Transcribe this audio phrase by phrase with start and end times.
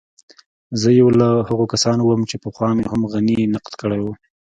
[0.81, 4.07] زه يو له هغو کسانو وم چې پخوا مې هم غني نقد کړی و.